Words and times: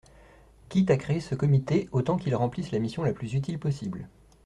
Quitte 0.69 0.89
à 0.89 0.97
créer 0.97 1.19
ce 1.19 1.35
comité, 1.35 1.87
autant 1.91 2.17
qu’il 2.17 2.33
remplisse 2.35 2.71
la 2.71 2.79
mission 2.79 3.03
la 3.03 3.13
plus 3.13 3.35
utile 3.35 3.59
possible. 3.59 4.07